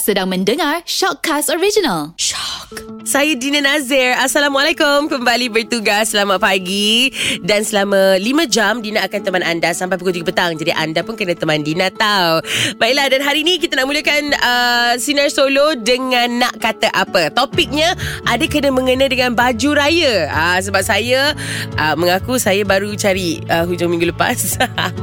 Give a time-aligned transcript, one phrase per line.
[0.00, 2.16] Sedang mendengar Shockcast Original.
[2.16, 2.80] Shock.
[3.04, 4.16] Saya Dina Nazir.
[4.16, 5.04] Assalamualaikum.
[5.04, 6.16] Kembali bertugas.
[6.16, 7.12] Selamat pagi.
[7.44, 10.56] Dan selama 5 jam, Dina akan teman anda sampai pukul 3 petang.
[10.56, 12.40] Jadi anda pun kena teman Dina tahu.
[12.80, 17.28] Baiklah, dan hari ini kita nak mulakan uh, Sinar Solo dengan nak kata apa.
[17.28, 17.92] Topiknya
[18.24, 20.32] ada kena mengena dengan baju raya.
[20.32, 21.36] Uh, sebab saya
[21.76, 24.56] uh, mengaku saya baru cari uh, hujung minggu lepas.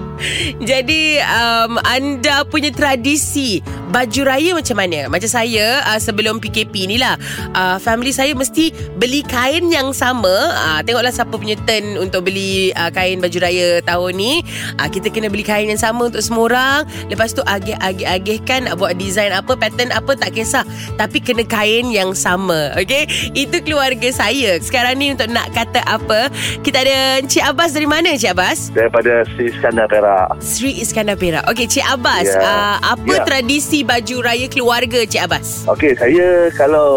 [0.69, 5.09] Jadi um, anda punya tradisi baju raya macam mana?
[5.09, 7.17] Macam saya uh, sebelum PKP ni lah
[7.53, 10.31] uh, family saya mesti beli kain yang sama.
[10.55, 14.33] Uh, tengoklah siapa punya turn untuk beli uh, kain baju raya tahun ni.
[14.77, 16.79] Uh, kita kena beli kain yang sama untuk semua orang.
[17.09, 20.63] Lepas tu agih-agih-agihkan nak buat design apa, pattern apa tak kisah.
[20.95, 22.71] Tapi kena kain yang sama.
[22.77, 23.05] Okay?
[23.33, 24.59] Itu keluarga saya.
[24.59, 26.29] Sekarang ni untuk nak kata apa,
[26.61, 28.59] kita ada Cik Abbas dari mana Cik Abbas?
[28.69, 30.27] daripada Sri Iskandar Perak.
[30.39, 31.43] Sri Iskandar Perak.
[31.49, 32.39] Okey, Cik Abbas, Ya.
[32.39, 33.23] uh, apa Ya.
[33.25, 35.47] tradisi baju raya keluarga Cik Abbas?
[35.67, 36.89] Okey, saya kalau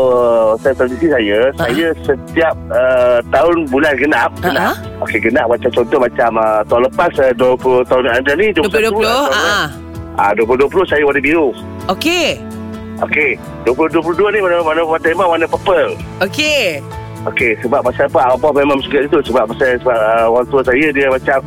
[0.58, 1.68] saya tradisi saya, Ha.
[1.68, 4.74] saya setiap uh, tahun bulan genap, genap.
[5.02, 9.02] Okey, genap macam contoh macam uh, tahun lepas uh, 20 tahun yang ada ni 2020,
[9.02, 9.28] 21, ah.
[9.32, 9.66] ah.
[10.12, 11.56] Ah, 2020 saya warna biru.
[11.88, 12.36] Okey.
[13.02, 13.34] Okey,
[13.66, 15.96] 2022 ni warna warna warna tema warna purple.
[16.22, 16.78] Okey.
[17.22, 18.34] Okey, sebab pasal apa?
[18.34, 21.38] Apa memang suka itu sebab pasal sebab uh, orang tua saya dia macam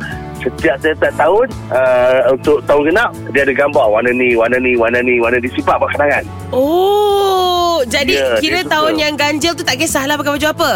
[0.46, 5.02] setiap setiap tahun uh, untuk tahun genap dia ada gambar warna ni, warna ni, warna
[5.02, 6.22] ni, warna ni sifat buat kenangan.
[6.54, 9.02] Oh, jadi Ya, kira tahun suka.
[9.02, 10.72] yang ganjil tu tak kisahlah pakai baju apa?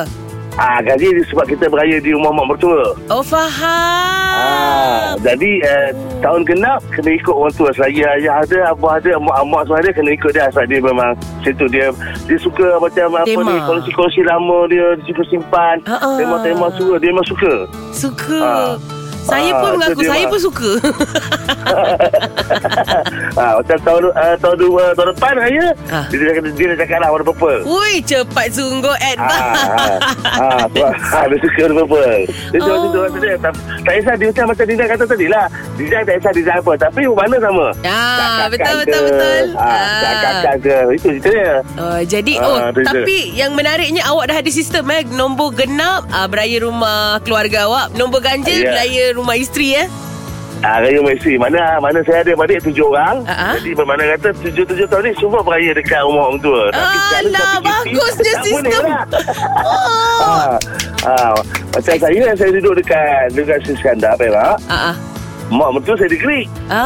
[0.58, 2.92] Ah, gaji sebab kita beraya di rumah mak mertua.
[3.06, 4.34] Oh, faham.
[4.34, 5.88] Ah, jadi uh,
[6.20, 7.70] tahun genap kena ikut orang tua.
[7.70, 10.50] Selagi ayah ada, abah ada, mak mak semua ada kena ikut dia.
[10.50, 11.14] Sebab dia memang
[11.46, 11.94] situ dia
[12.26, 13.46] dia suka macam apa Tema.
[13.46, 15.76] ni kongsi-kongsi lama dia, dia suka simpan.
[15.86, 16.18] Ah.
[16.18, 17.54] Tema-tema suka dia memang suka.
[17.94, 18.42] Suka.
[18.42, 18.70] Ah.
[19.20, 20.70] Saya Ah, pun tu mengaku dia, saya pun suka.
[23.36, 26.04] ah, macam tahun uh, tahun dua tahun depan raya Ah.
[26.08, 27.60] dia, dia, dia, dia dah cakap lah warna purple.
[27.64, 29.50] Ui, cepat sungguh Ah, advance.
[29.50, 32.20] ah, ah, sebab, ah, dia suka warna purple.
[32.50, 32.68] Dia Oh.
[32.70, 32.78] oh.
[32.86, 35.44] tu tu dia tak, tak kisah dia macam macam Dina kata tadi lah.
[35.74, 36.72] Design tak kisah design apa.
[36.78, 37.66] Tapi warna sama.
[37.82, 39.44] Ah, Tak betul betul betul.
[39.54, 40.76] Ah, tak kakak ke.
[40.90, 41.54] Itu cerita dia.
[41.76, 46.24] Oh, jadi Ah, oh tapi yang menariknya awak dah ada sistem eh nombor genap uh,
[46.24, 48.72] beraya rumah keluarga awak nombor ganjil Ya.
[48.72, 49.88] beraya rumah isteri eh
[50.60, 51.40] Ah, raya Messi.
[51.40, 53.24] Mana mana saya ada adik tujuh orang.
[53.24, 53.54] Ah, ah.
[53.56, 56.62] Jadi bermakna kata tujuh-tujuh tahun ni semua beraya dekat rumah orang tua.
[56.68, 58.82] Alah, bagusnya tak sistem.
[58.84, 59.04] lah.
[59.64, 59.80] oh
[60.20, 60.52] ah,
[61.08, 61.32] ah,
[61.72, 64.60] macam saya, saya duduk dekat dekat Sri Iskandar Perak.
[64.68, 64.94] ah ah
[65.48, 66.44] Mak mertua saya negeri.
[66.68, 66.84] ah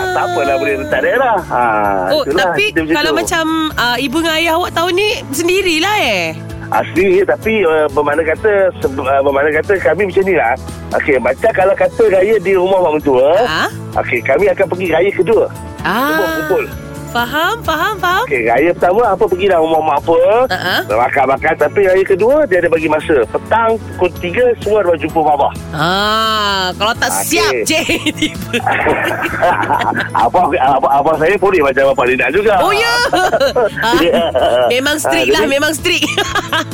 [0.00, 1.38] Ah, tak apalah boleh letak daerah.
[1.50, 3.44] Ah, Oh, itulah, tapi kalau macam
[3.74, 6.26] uh, ibu dengan ayah awak tahun ni sendirilah eh.
[6.70, 10.54] Asli tapi uh, bermakna kata sebe- uh, bermakna kata kami macam ni lah.
[10.94, 13.68] Okey, macam kalau kata raya di rumah mak mentua, Ah.
[13.98, 15.46] okey kami akan pergi raya kedua.
[15.82, 16.14] Ah.
[16.38, 16.64] kumpul.
[17.10, 18.19] Faham, faham, faham.
[18.30, 20.18] Okey, raya pertama apa pergilah rumah mak apa.
[20.54, 20.80] Ah.
[20.86, 23.26] Makan-makan tapi raya kedua dia ada bagi masa.
[23.26, 25.50] Petang pukul 3 semua ada jumpa bapa.
[25.74, 27.26] Ah, kalau tak Okey.
[27.26, 27.80] siap je
[30.14, 32.54] apa, apa apa saya pun dia macam bapa Lina juga.
[32.60, 32.94] Oh ya.
[33.82, 34.30] Ah, Ya.
[34.70, 36.06] memang strict Ah, lah, jadi- memang strict.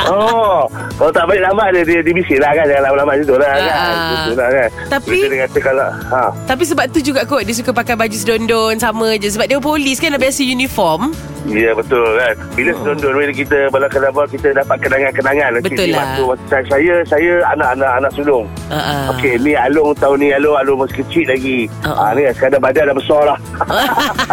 [0.07, 3.49] Oh, kalau tak balik lama dia dia, dia lah kan, jangan lama-lama macam tu lah
[3.49, 3.73] kan.
[3.73, 3.97] Ah.
[4.21, 4.69] Betul lah kan.
[4.93, 6.21] Tapi- dia kata kalau ha.
[6.45, 9.97] Tapi sebab tu juga kot Dia suka pakai baju sedondon Sama je Sebab dia polis
[9.97, 11.11] kan Dah biasa uniform
[11.47, 12.81] Ya betul kan Bila Hmm.
[12.83, 15.99] sedondon Bila kita Bala kenapa Kita dapat kenangan-kenangan Betul lah.
[16.01, 19.05] waktu, waktu saya, saya Saya anak-anak Anak sulung uh, uh.
[19.13, 22.91] Okey ni Alung tahun ni Alung Alung masih kecil lagi Ah, uh, Ni sekadar badan
[22.91, 23.39] dah besar lah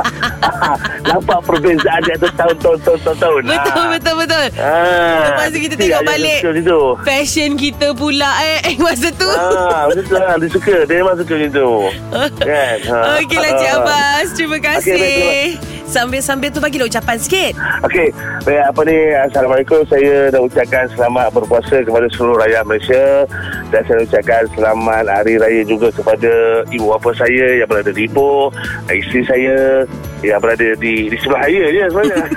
[1.06, 6.40] Nampak perbezaan Di atas tahun-tahun Tahun-tahun Betul betul betul Ah, Lepas tu kita tengok balik.
[6.42, 10.36] Situ Fashion kita pula eh, eh Masa tu Ah, betul lah.
[10.36, 10.76] Dia suka.
[10.84, 11.70] Dia memang suka macam tu.
[12.44, 12.78] kan?
[12.84, 12.98] Ha.
[13.20, 13.78] Okeylah Cik Ah.
[13.78, 15.54] Abbas Terima kasih Okey, baik,
[15.94, 17.54] Sambil-sambil tu bagilah ucapan sikit.
[17.86, 18.10] Okey,
[18.50, 18.98] baik apa ni
[19.30, 19.86] Assalamualaikum.
[19.86, 23.30] Saya nak ucapkan selamat berpuasa kepada seluruh rakyat Malaysia.
[23.70, 28.50] Dan saya ucapkan selamat Hari Raya juga kepada ibu bapa saya yang berada di Ipoh
[28.90, 29.86] Isteri saya
[30.24, 32.24] yang berada di, di sebelah saya je sebenarnya.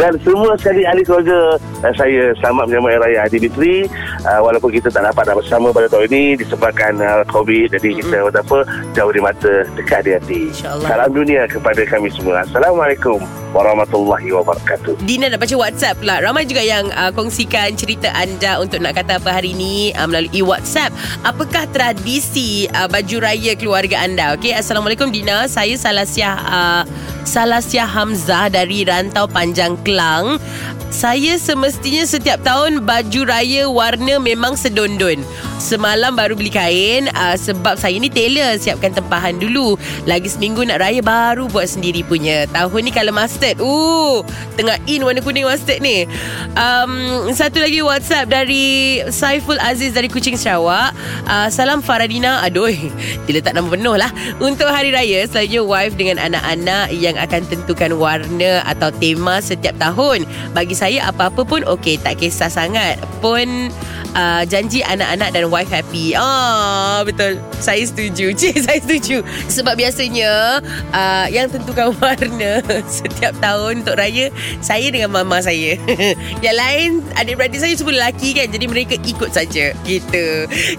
[0.00, 3.90] Dan semua sekali ahli keluarga uh, saya selamat menyambut Hari Raya Aidilfitri
[4.24, 7.76] uh, Walaupun kita tak dapat nak bersama pada tahun ini Disebabkan uh, COVID.
[7.76, 8.40] Jadi kita mm-hmm.
[8.40, 8.58] apa
[8.94, 10.86] jauh di mata dekat di hati InsyaAllah.
[10.86, 12.46] Salam dunia kepada kami semua.
[12.46, 13.18] Assalamualaikum
[13.50, 15.02] warahmatullahi wabarakatuh.
[15.02, 16.22] Dina nak baca WhatsApp pula.
[16.22, 20.46] Ramai juga yang uh, kongsikan cerita anda Untuk nak kata apa hari ini uh, Melalui
[20.46, 20.94] WhatsApp.
[21.26, 24.38] Apakah tradisi uh, baju raya keluarga anda?
[24.38, 25.50] Okey, Assalamualaikum Dina.
[25.50, 26.82] Saya Salasiah uh,
[27.26, 30.38] Salasia Hamzah dari Rantau Panjang Kelang.
[30.94, 35.20] Saya semestinya setiap tahun baju raya warna memang sedondon.
[35.58, 39.74] Semalam baru beli kain uh, sebab saya ni tailor siapkan tempahan dulu.
[40.06, 42.46] Lagi seminggu nak raya baru buat sendiri punya.
[42.54, 43.58] Tahun ni kalau mustard.
[43.58, 44.22] Uh,
[44.54, 46.06] tengah in warna kuning mustard ni.
[46.54, 50.94] Um, satu lagi WhatsApp dari Saiful Aziz dari Kuching Sarawak.
[51.26, 52.46] Uh, salam Faradina.
[52.46, 52.70] Aduh,
[53.26, 54.12] dia letak nama penuh lah.
[54.38, 60.28] Untuk hari raya, selalunya wife dengan anak-anak yang akan tentukan warna atau tema setiap tahun.
[60.52, 63.00] Bagi saya apa-apa pun okey, tak kisah sangat.
[63.24, 63.72] Pun
[64.16, 66.16] uh, janji anak-anak dan wife happy.
[66.16, 67.38] Ah, betul.
[67.60, 68.32] Saya setuju.
[68.40, 69.20] Cik, saya setuju.
[69.52, 74.32] Sebab biasanya uh, yang tentukan warna setiap tahun untuk raya
[74.64, 75.76] saya dengan mama saya.
[76.44, 78.48] yang lain adik-beradik saya semua lelaki kan.
[78.48, 79.76] Jadi mereka ikut saja.
[79.84, 80.26] Gitu.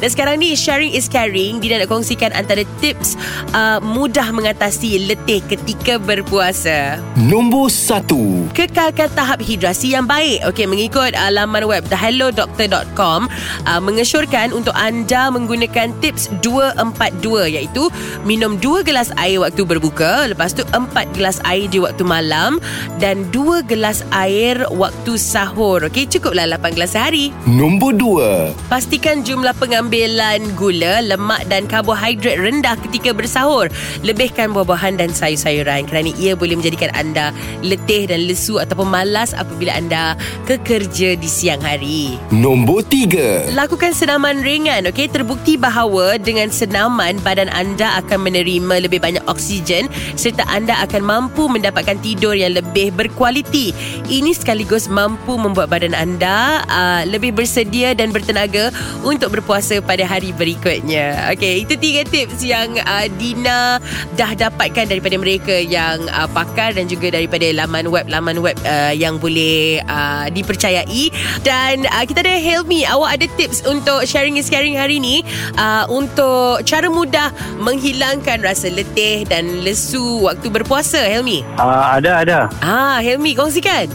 [0.02, 1.62] Dan sekarang ni sharing is caring.
[1.62, 3.14] Dina nak kongsikan antara tips
[3.54, 6.98] uh, mudah mengatasi letih ketika berpuasa.
[7.16, 8.10] Nombor 1
[8.56, 10.42] Kekalkan tahap hidrasi yang baik.
[10.50, 13.27] Okey, mengikut uh, laman web thehellodoctor.com
[13.68, 17.90] uh, mengesyorkan untuk anda menggunakan tips 242 iaitu
[18.24, 22.60] minum 2 gelas air waktu berbuka, lepas tu 4 gelas air di waktu malam
[22.98, 25.84] dan 2 gelas air waktu sahur.
[25.88, 27.30] Okey, cukuplah 8 gelas sehari.
[27.46, 33.72] Nombor 2 Pastikan jumlah pengambilan gula, lemak dan karbohidrat rendah ketika bersahur.
[34.04, 37.32] Lebihkan buah-buahan dan sayur-sayuran kerana ia boleh menjadikan anda
[37.64, 40.14] letih dan lesu ataupun malas apabila anda
[40.46, 42.20] kekerja di siang hari.
[42.30, 43.17] Nombor 3
[43.58, 45.10] Lakukan senaman ringan, okey?
[45.10, 51.50] Terbukti bahawa dengan senaman badan anda akan menerima lebih banyak oksigen serta anda akan mampu
[51.50, 53.74] mendapatkan tidur yang lebih berkualiti.
[54.06, 58.70] Ini sekaligus mampu membuat badan anda uh, lebih bersedia dan bertenaga
[59.02, 61.34] untuk berpuasa pada hari berikutnya.
[61.34, 63.82] Okey, itu tiga tips yang uh, Dina
[64.14, 68.94] dah dapatkan daripada mereka yang uh, pakar dan juga daripada laman web laman web uh,
[68.94, 71.10] yang boleh uh, dipercayai
[71.42, 75.22] dan uh, kita ada Helmi awak ada tips untuk sharing is caring hari ni?
[75.54, 77.30] Uh, untuk cara mudah
[77.62, 81.46] menghilangkan rasa letih dan lesu waktu berpuasa Helmi?
[81.62, 82.40] Uh, ada ada.
[82.66, 83.86] ah Helmi kongsikan.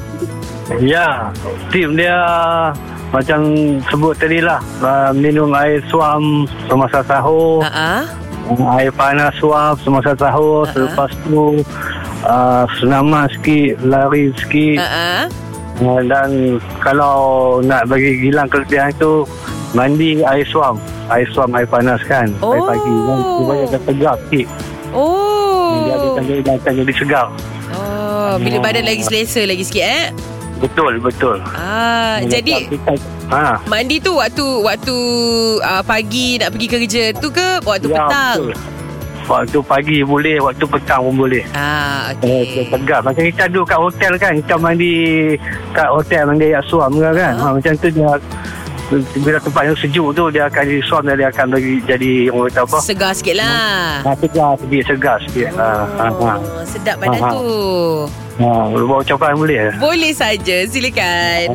[0.80, 1.34] Ya,
[1.74, 2.16] tim dia
[3.12, 3.44] macam
[3.92, 10.16] sebut tadi lah uh, minum air suam semasa sahur, ah uh air panas suam semasa
[10.18, 10.72] sahur, Ha-ha.
[10.74, 11.62] selepas tu
[12.26, 14.80] uh, senaman sikit, lari sikit.
[14.80, 15.51] Ah uh,
[16.02, 16.28] dan
[16.78, 17.16] kalau
[17.60, 19.26] nak bagi hilang kelebihan tu
[19.72, 20.76] mandi air suam,
[21.08, 22.64] air suam air panas kan, air Oh.
[22.64, 24.46] pagi kan supaya dia segar sikit.
[24.48, 27.26] Dia oh dia akan jadi segar.
[27.72, 30.06] oh bila badan lagi selesa lagi sikit eh
[30.58, 31.42] Betul, betul.
[31.52, 32.70] ah jadi
[33.26, 33.58] ha.
[33.66, 34.96] Mandi tu waktu waktu
[35.58, 38.38] uh, pagi nak pergi kerja tu ke waktu Ya, petang?
[38.38, 38.52] betul.
[39.22, 41.42] Waktu pagi boleh, waktu petang pun boleh.
[41.52, 42.64] Ah, Eh, okey.
[42.68, 43.00] tegak.
[43.02, 44.92] Macam kita duduk kat hotel kan, kita mandi
[45.70, 47.32] kat hotel mandi air suam ke kan.
[47.32, 48.12] Ha, macam tu dia
[49.16, 52.50] bila tempat yang sejuk tu dia akan jadi suam dan dia akan bagi jadi orang
[52.50, 52.78] kata apa?
[52.82, 54.04] Segar sikit lah.
[54.04, 55.48] Ha, segar sikit, segar sikit.
[55.54, 56.32] Ha, ha, ha.
[56.34, 57.32] Oh, sedap badan Ha, ha.
[57.32, 57.46] tu.
[58.40, 59.76] Ha, buat ucapan boleh?
[59.76, 61.52] Boleh saja, silakan.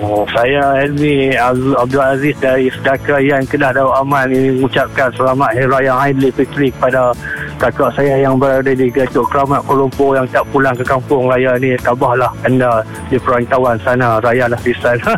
[0.00, 5.68] Oh, saya Helmi Abdul Aziz dari Sedekah yang Kedah Darul Aman ini mengucapkan selamat Hari
[5.68, 7.12] Raya Aidilfitri kepada
[7.60, 11.54] kakak saya yang berada di Gatuk Keramat Kuala Lumpur yang tak pulang ke kampung raya
[11.62, 15.14] ni tabahlah anda di perantauan sana rayalah di sana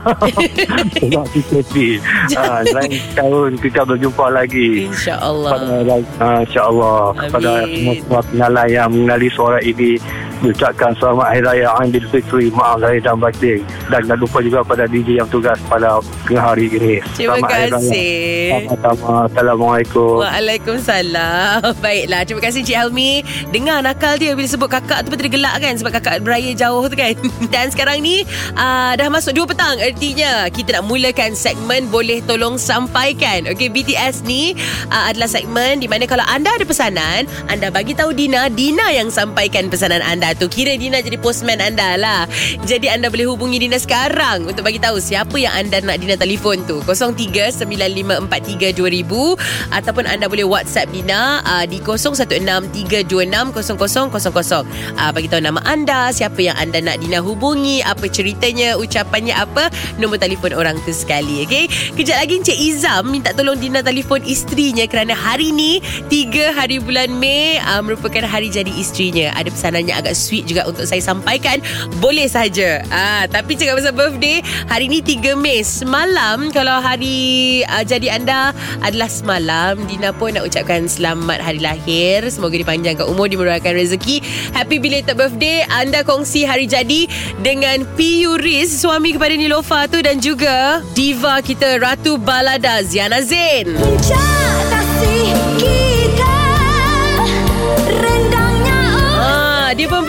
[1.00, 2.04] sebab PKP
[2.36, 5.50] ha, lain tahun kita berjumpa lagi InsyaAllah.
[5.56, 7.96] pada uh, insyaAllah kepada Amin.
[8.04, 9.96] semua pengalan yang mengenali suara ini
[10.44, 13.65] mengucapkan selamat Hari Raya Aidilfitri maaf lahir dan batin.
[13.89, 17.01] Dan jangan lupa juga pada DJ yang tugas pada hari ini.
[17.17, 18.69] Terima Selamat kasih.
[18.69, 19.24] sama-sama.
[19.24, 20.20] Assalamualaikum.
[20.20, 21.65] Waalaikumsalam.
[21.84, 23.24] Baiklah Terima kasih Cik Helmi.
[23.56, 25.72] Dengar nakal dia Bila sebut kakak tu Betul gelak kan?
[25.81, 27.17] Sebab kakak beraya jauh tu kan?
[27.55, 28.27] Dan sekarang ni
[28.58, 33.48] uh, Dah masuk 2 petang Artinya Kita nak mulakan segmen Boleh tolong sampaikan.
[33.48, 34.53] Okay BTS ni
[34.93, 39.08] uh, Adalah segmen Di mana kalau anda ada pesanan Anda bagi tahu Dina Dina yang
[39.08, 40.50] sampaikan pesanan anda tu.
[40.50, 42.26] Kira Dina jadi postman anda lah.
[42.67, 46.64] Jadi anda boleh hubungi Dina sekarang Untuk bagi tahu Siapa yang anda nak Dina telefon
[46.67, 46.82] tu.
[46.82, 54.64] 0395432000 Ataupun anda boleh WhatsApp Dina uh, Di 0163260000
[54.96, 59.69] uh, Bagi tahu nama anda Siapa yang anda nak Dina hubungi Apa ceritanya Ucapannya apa
[60.00, 64.86] Nombor telefon orang tu sekali Okay Kejap lagi Encik Izam Minta tolong Dina telefon isterinya
[64.88, 69.34] Kerana hari ni 3 hari bulan Mei uh, Merupakan hari jadi isterinya.
[69.34, 71.60] Ada pesanannya agak sweet juga untuk saya sampaikan,
[71.98, 72.80] boleh saja.
[72.88, 74.40] Ah, tapi cakap pasal birthday,
[74.70, 75.60] hari ni 3 Mei.
[75.66, 82.24] Semalam kalau hari uh, jadi anda adalah semalam, Dina pun nak ucapkan selamat hari lahir.
[82.30, 84.22] Semoga dipanjangkan umur, dimurahkan rezeki.
[84.54, 85.66] Happy belated birthday.
[85.68, 87.10] Anda kongsi hari jadi
[87.42, 93.74] dengan Piyu Riz, suami kepada Nilofa tu dan juga diva kita Ratu Balada Ziana Zain.
[93.74, 94.63] Puncak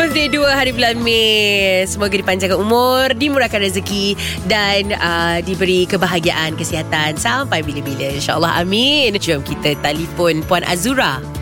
[0.06, 1.82] birthday 2 hari bulan Mei.
[1.90, 4.14] Semoga dipanjangkan umur, dimurahkan rezeki
[4.46, 8.14] dan uh, diberi kebahagiaan, kesihatan sampai bila-bila.
[8.14, 9.18] InsyaAllah amin.
[9.18, 11.35] Jom kita telefon Puan Azura.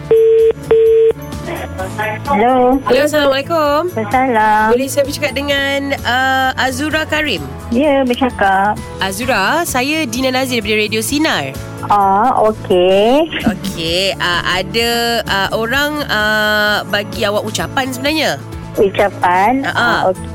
[1.64, 2.76] Hello.
[2.84, 3.88] Hello, Assalamualaikum.
[3.96, 4.76] Salam.
[4.76, 7.40] Boleh saya bercakap dengan uh, Azura Karim?
[7.72, 8.76] Ya, bercakap.
[9.00, 11.56] Azura, saya Dina Nazir daripada Radio Sinar.
[11.88, 13.32] Ah, okey.
[13.48, 14.90] Okey, uh, ada
[15.24, 18.36] uh, orang uh, bagi awak ucapan sebenarnya.
[18.76, 19.64] Ucapan.
[19.64, 20.00] Ah, ah.
[20.12, 20.28] okey.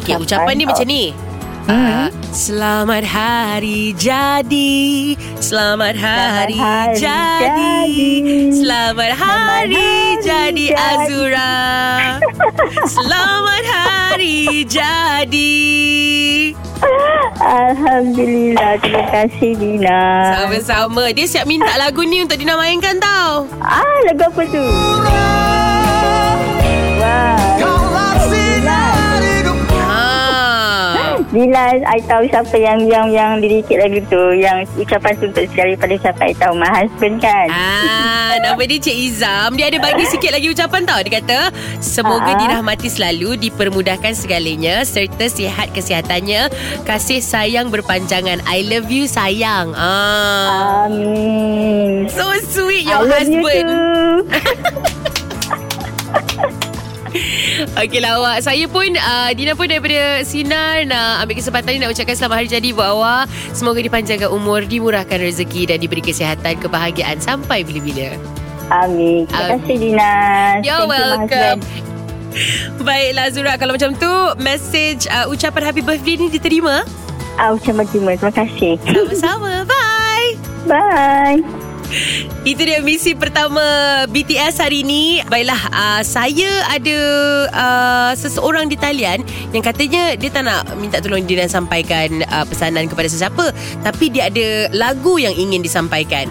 [0.00, 0.70] Okey, Ucapan, ucapan dia oh.
[0.72, 1.04] macam ni.
[1.66, 7.38] Uh, selamat hari jadi Selamat hari, hari jadi.
[7.38, 8.10] jadi.
[8.54, 10.82] Selamat hari, hari jadi jadi.
[11.04, 11.52] Azura
[12.96, 15.52] Selamat hari jadi
[17.40, 18.78] Alhamdulillah.
[18.80, 20.00] Terima kasih, Dina.
[20.36, 24.64] Sama-sama Dia siap minta lagu ni untuk Dina mainkan tau Ah, lagu apa tu?
[27.00, 27.36] Wah.
[27.58, 27.79] ha.
[31.30, 34.18] Dina, I tahu siapa yang yang yang lirikit lagu tu.
[34.34, 36.52] Yang ucapan tu untuk sekali pada siapa I tahu.
[36.54, 37.46] My husband kan?
[37.48, 41.38] Ah, nama dia Cik Izam Dia ada bagi sikit lagi ucapan tau Dia kata
[41.78, 42.38] Semoga Ah.
[42.38, 46.46] dirahmati selalu Dipermudahkan segalanya Serta sihat kesihatannya
[46.82, 50.86] Kasih sayang berpanjangan I love you sayang ah.
[50.86, 52.06] Amin.
[52.06, 54.14] So sweet I your you husband too.
[57.80, 62.14] Okeylah awak Saya pun uh, Dina pun daripada Sinar Nak ambil kesempatan ni Nak ucapkan
[62.14, 67.62] selamat hari jadi Buat awak Semoga dipanjangkan umur Dimurahkan rezeki Dan diberi kesihatan Kebahagiaan Sampai
[67.62, 68.14] bila-bila
[68.70, 69.26] Amin.
[69.26, 69.58] Terima Amin.
[69.58, 70.12] kasih, Dina.
[70.62, 71.58] You're Thank you, welcome.
[71.58, 71.60] husband.
[72.86, 76.86] Baiklah Zura Kalau macam tu Message uh, ucapan happy birthday ni diterima
[77.34, 78.12] Ah, ucapan terima.
[78.14, 78.76] Terima kasih.
[78.84, 80.36] Sama-sama Bye
[80.68, 81.40] Bye.
[82.46, 83.62] Itu dia misi pertama
[84.08, 85.20] BTS hari ini.
[85.26, 86.98] Baiklah, uh, saya ada
[87.50, 92.86] uh, seseorang di talian yang katanya dia tak nak minta tolong Dina sampaikan uh, pesanan
[92.86, 93.52] kepada sesiapa.
[93.82, 96.30] Tapi dia ada lagu yang ingin disampaikan.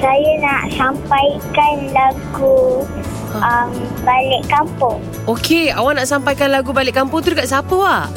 [0.00, 2.88] Saya nak sampaikan lagu
[3.36, 3.68] um,
[4.08, 8.08] Balik Kampung Okey, awak nak sampaikan lagu Balik Kampung tu dekat siapa, Wak?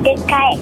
[0.00, 0.56] dekat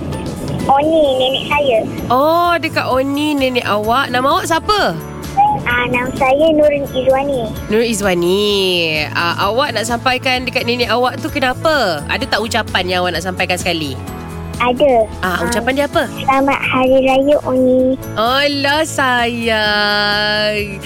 [0.65, 1.79] Oni nenek saya.
[2.09, 4.09] Oh, dekat Oni nenek awak.
[4.09, 4.97] Nama awak siapa?
[5.75, 7.51] Uh, nama saya Nurin Izwani.
[7.67, 8.47] Nur Izwani.
[9.11, 11.99] Uh, awak nak sampaikan dekat nenek awak tu kenapa?
[12.07, 13.99] Ada tak ucapan yang awak nak sampaikan sekali?
[14.63, 15.03] Ada.
[15.19, 16.07] Ah, uh, ucapan dia apa?
[16.15, 17.99] Selamat Hari Raya Oni.
[18.15, 20.79] Allah sayang.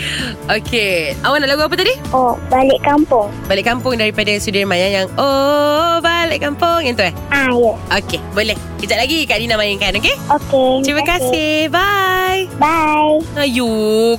[0.57, 1.93] Okey, awak nak lagu apa tadi?
[2.17, 3.29] Oh, Balik Kampung.
[3.45, 7.13] Balik kampung daripada Sudirman yang Oh, balik kampung yang tu eh.
[7.29, 7.77] Ah, ya.
[7.93, 8.57] Okey, boleh.
[8.79, 10.15] Kejap lagi Kak Dina mainkan, okey?
[10.31, 10.87] Okey.
[10.87, 11.67] Terima kasih.
[11.67, 12.47] Bye.
[12.63, 13.27] Bye.
[13.35, 13.67] Ayu,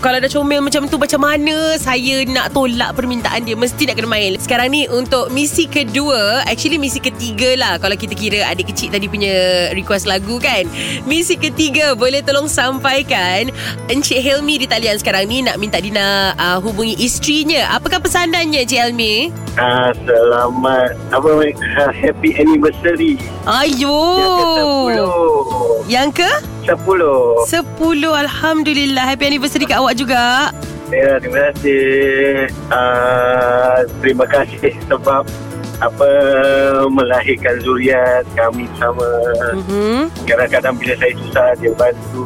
[0.04, 4.12] kalau dah comel macam tu macam mana saya nak tolak permintaan dia mesti nak kena
[4.12, 4.36] main.
[4.36, 9.08] Sekarang ni untuk misi kedua, actually misi ketiga lah kalau kita kira adik kecil tadi
[9.08, 10.68] punya request lagu kan.
[11.08, 13.48] Misi ketiga boleh tolong sampaikan
[13.88, 17.72] Encik Helmi di talian sekarang ni nak minta Dina uh, hubungi isterinya.
[17.80, 19.32] Apakah pesanannya Encik Helmi?
[19.60, 23.20] Ah, selamat apa uh, happy anniversary.
[23.44, 23.92] Ayu.
[25.92, 26.32] Yang ke?
[26.64, 27.44] Sepuluh.
[27.44, 27.68] 10
[28.08, 30.54] Alhamdulillah Happy anniversary kat awak juga
[30.96, 32.48] Ya, terima kasih.
[32.72, 35.28] Uh, terima kasih sebab
[35.84, 36.10] apa
[36.88, 39.06] melahirkan zuriat kami sama.
[39.60, 40.08] mm-hmm.
[40.24, 42.26] Kadang-kadang bila saya susah dia bantu.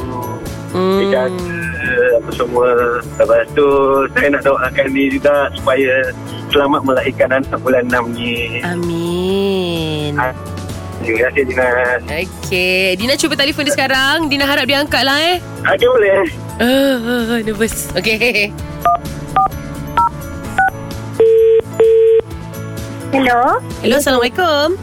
[0.70, 1.73] Dia jaga.
[2.20, 2.70] Apa semua.
[3.18, 3.68] Lepas tu
[4.14, 5.94] saya nak doakan dia juga supaya
[6.54, 8.62] selamat melahirkan anak bulan 6 ni.
[8.62, 10.34] Amin Ah.
[11.02, 11.68] Terima kasih Dina.
[12.08, 16.20] Okay Dina cuba telefon dia sekarang Dina harap dia angkat lah eh Okey boleh.
[16.62, 18.54] Ah, nervous Okay
[23.12, 23.60] Hello.
[23.84, 24.78] Hello Assalamualaikum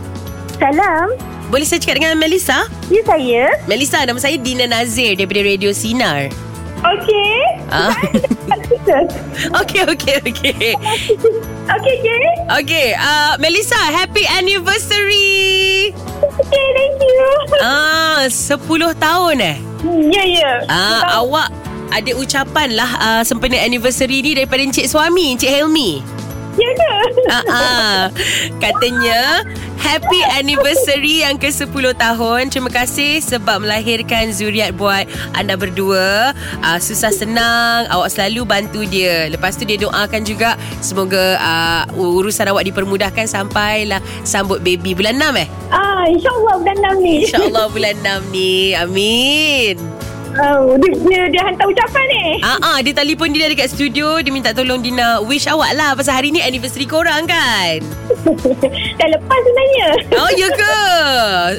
[0.60, 1.08] Salam.
[1.48, 2.68] Boleh saya cakap dengan Melissa?
[2.92, 3.50] Ya, saya.
[3.66, 6.49] Melissa nama saya Dina Nazir Daripada Radio Sinar
[6.80, 7.34] Okey.
[7.68, 7.92] ah.
[9.62, 10.74] Okay okay okay
[11.70, 12.22] Okey, okey.
[12.60, 17.24] Okay uh, Melissa Happy anniversary Okey, thank you.
[17.62, 18.58] Ah, 10
[18.98, 19.56] tahun eh
[20.12, 20.50] Ya, ya.
[20.68, 21.48] Ah, awak
[21.90, 26.19] ada ucapan lah uh, sempena anniversary ni daripada Encik Suami, Encik Helmi.
[26.58, 26.92] Ya ke?
[27.30, 27.98] Ah, ah.
[28.58, 29.46] Katanya
[29.80, 37.08] Happy anniversary yang ke-10 tahun Terima kasih sebab melahirkan zuriat buat anda berdua uh, Susah
[37.14, 43.24] senang Awak selalu bantu dia Lepas tu dia doakan juga Semoga uh, urusan awak dipermudahkan
[43.24, 45.48] Sampailah sambut baby Bulan 6 eh?
[45.70, 47.14] Ah, insyaAllah bulan 6 ni.
[47.24, 49.99] InsyaAllah bulan 6 ni Amin
[50.40, 52.24] Oh, dia, dia, dia hantar ucapan ni.
[52.40, 56.16] Ah, ah, dia telefon dia dekat studio Dia minta tolong Dina Wish awak lah Pasal
[56.16, 57.84] hari ni anniversary korang kan
[58.98, 59.86] Dah lepas sebenarnya.
[60.16, 60.74] Oh ya ke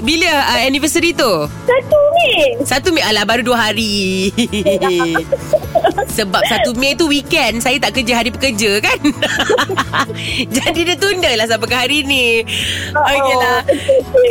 [0.01, 2.31] Bila uh, anniversary tu Satu ni.
[2.63, 4.33] Satu Mei Alah baru dua hari
[6.11, 8.99] Sebab satu Mei tu weekend Saya tak kerja hari pekerja kan?
[10.57, 12.43] Jadi dia tunda lah Sampai ke hari ni.
[12.93, 13.59] Okey lah.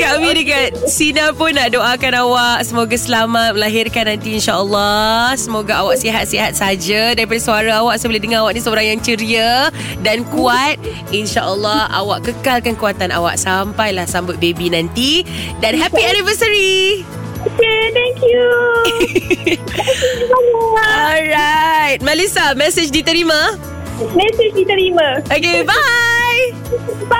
[0.00, 5.34] Kami dekat Sina pun nak doakan awak Semoga selamat melahirkan nanti InsyaAllah.
[5.36, 7.14] Semoga awak sihat-sihat saja.
[7.16, 9.50] Daripada suara awak Saya boleh dengar awak ni Seorang yang ceria
[10.00, 10.76] Dan kuat.
[11.10, 13.36] InsyaAllah Awak kekalkan kuatan awak.
[13.40, 15.24] Sampailah sambut baby nanti.
[15.58, 17.04] Dan happy anniversary
[17.46, 18.40] Okay, thank you.
[20.80, 23.56] Alright Melissa Message diterima
[24.16, 25.20] Mesej diterima.
[25.28, 25.74] Okay bye
[27.08, 27.19] Bye.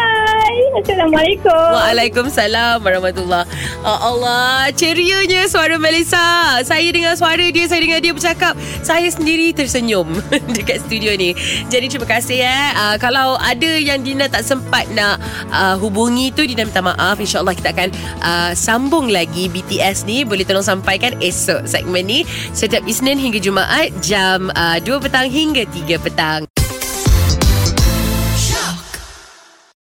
[0.81, 1.69] Assalamualaikum.
[1.77, 3.45] Waalaikumsalam warahmatullahi
[3.85, 6.57] oh, Allah Cerianya suara Melissa.
[6.65, 8.57] Saya dengar suara dia Saya dengar dia bercakap.
[8.81, 10.09] Saya sendiri tersenyum
[10.57, 11.37] Dekat studio ni.
[11.69, 12.67] Jadi terima kasih eh.
[12.73, 15.21] Uh, Kalau ada yang Dina tak sempat nak
[15.53, 17.21] uh, Hubungi tu Dina minta maaf.
[17.21, 17.89] InsyaAllah kita akan
[18.25, 20.25] uh, Sambung lagi BTS ni.
[20.25, 22.25] Boleh tolong sampaikan esok segmen ni.
[22.57, 26.50] Setiap Isnin hingga Jumaat Jam uh, 2 petang hingga 3 petang